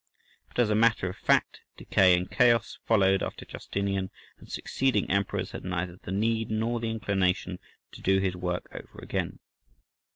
But, 0.47 0.57
as 0.57 0.71
a 0.71 0.73
matter 0.73 1.07
of 1.11 1.15
fact, 1.15 1.59
decay 1.77 2.17
and 2.17 2.27
chaos 2.27 2.79
followed 2.87 3.21
after 3.21 3.45
Justinian, 3.45 4.09
and 4.39 4.51
succeeding 4.51 5.07
emperors 5.11 5.51
had 5.51 5.63
neither 5.63 5.97
the 6.01 6.11
need 6.11 6.49
nor 6.49 6.79
the 6.79 6.89
inclination 6.89 7.59
to 7.91 8.01
do 8.01 8.17
his 8.17 8.35
work 8.35 8.65
over 8.71 8.97
again. 8.97 9.37